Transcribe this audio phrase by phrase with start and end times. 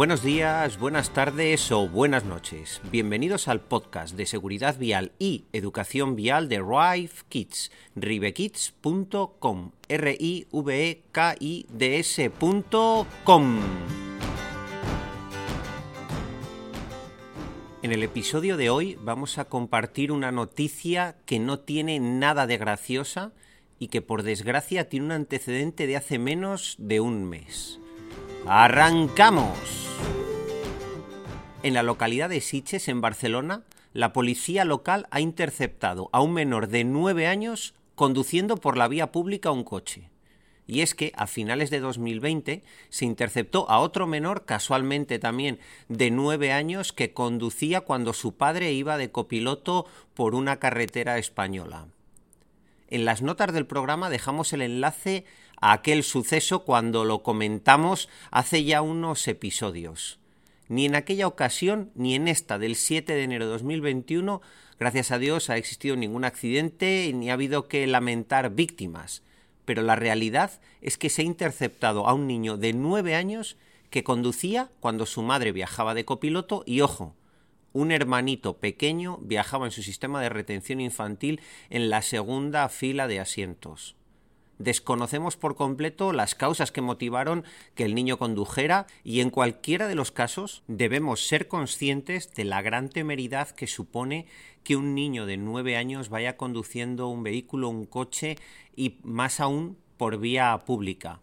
[0.00, 2.80] Buenos días, buenas tardes o buenas noches.
[2.90, 10.46] Bienvenidos al podcast de seguridad vial y educación vial de Rive Kids, rivekids.com, r i
[10.50, 13.58] v e k i d s.com.
[17.82, 22.56] En el episodio de hoy vamos a compartir una noticia que no tiene nada de
[22.56, 23.32] graciosa
[23.78, 27.78] y que por desgracia tiene un antecedente de hace menos de un mes.
[28.46, 29.89] ¡Arrancamos!
[31.62, 36.68] En la localidad de Siches, en Barcelona, la policía local ha interceptado a un menor
[36.68, 40.08] de 9 años conduciendo por la vía pública un coche.
[40.66, 46.10] Y es que a finales de 2020 se interceptó a otro menor, casualmente también de
[46.10, 51.88] 9 años, que conducía cuando su padre iba de copiloto por una carretera española.
[52.88, 55.26] En las notas del programa dejamos el enlace
[55.60, 60.20] a aquel suceso cuando lo comentamos hace ya unos episodios.
[60.70, 64.40] Ni en aquella ocasión ni en esta del 7 de enero de 2021,
[64.78, 69.24] gracias a Dios, ha existido ningún accidente ni ha habido que lamentar víctimas.
[69.64, 73.56] Pero la realidad es que se ha interceptado a un niño de 9 años
[73.90, 77.16] que conducía cuando su madre viajaba de copiloto y ojo,
[77.72, 83.18] un hermanito pequeño viajaba en su sistema de retención infantil en la segunda fila de
[83.18, 83.96] asientos.
[84.60, 87.44] Desconocemos por completo las causas que motivaron
[87.74, 92.60] que el niño condujera y en cualquiera de los casos debemos ser conscientes de la
[92.60, 94.26] gran temeridad que supone
[94.62, 98.36] que un niño de nueve años vaya conduciendo un vehículo, un coche
[98.76, 101.20] y más aún por vía pública.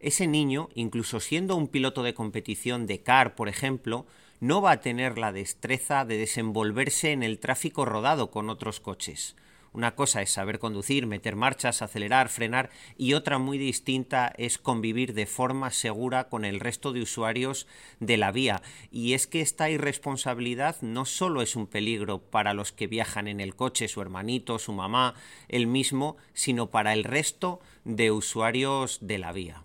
[0.00, 4.04] Ese niño, incluso siendo un piloto de competición de car, por ejemplo,
[4.40, 9.36] no va a tener la destreza de desenvolverse en el tráfico rodado con otros coches.
[9.72, 15.14] Una cosa es saber conducir, meter marchas, acelerar, frenar y otra muy distinta es convivir
[15.14, 17.68] de forma segura con el resto de usuarios
[18.00, 18.62] de la vía.
[18.90, 23.40] Y es que esta irresponsabilidad no solo es un peligro para los que viajan en
[23.40, 25.14] el coche, su hermanito, su mamá,
[25.48, 29.62] él mismo, sino para el resto de usuarios de la vía.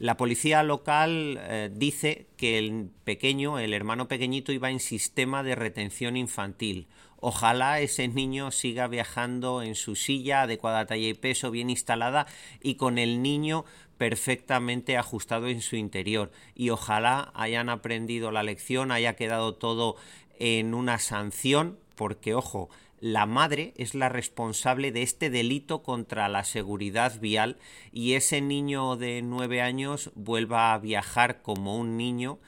[0.00, 5.56] La policía local eh, dice que el pequeño, el hermano pequeñito, iba en sistema de
[5.56, 6.86] retención infantil.
[7.20, 12.26] Ojalá ese niño siga viajando en su silla, adecuada talla y peso, bien instalada
[12.62, 13.64] y con el niño
[13.96, 16.30] perfectamente ajustado en su interior.
[16.54, 19.96] Y ojalá hayan aprendido la lección, haya quedado todo
[20.38, 22.70] en una sanción, porque ojo,
[23.00, 27.56] la madre es la responsable de este delito contra la seguridad vial
[27.92, 32.38] y ese niño de nueve años vuelva a viajar como un niño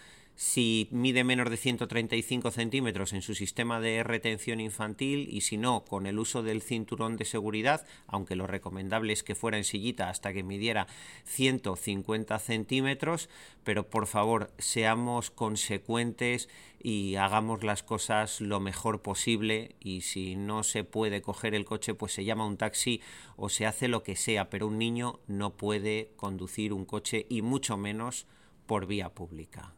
[0.41, 5.85] si mide menos de 135 centímetros en su sistema de retención infantil y si no,
[5.85, 10.09] con el uso del cinturón de seguridad, aunque lo recomendable es que fuera en sillita
[10.09, 10.87] hasta que midiera
[11.25, 13.29] 150 centímetros,
[13.65, 16.49] pero por favor seamos consecuentes
[16.83, 21.93] y hagamos las cosas lo mejor posible y si no se puede coger el coche
[21.93, 23.03] pues se llama un taxi
[23.37, 27.43] o se hace lo que sea, pero un niño no puede conducir un coche y
[27.43, 28.27] mucho menos
[28.65, 29.75] por vía pública.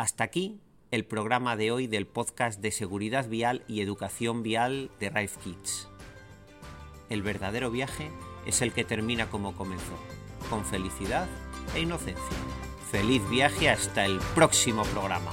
[0.00, 5.10] Hasta aquí el programa de hoy del podcast de seguridad vial y educación vial de
[5.10, 5.90] Rife Kids.
[7.10, 8.10] El verdadero viaje
[8.46, 9.98] es el que termina como comenzó,
[10.48, 11.28] con felicidad
[11.74, 12.24] e inocencia.
[12.90, 15.32] Feliz viaje hasta el próximo programa.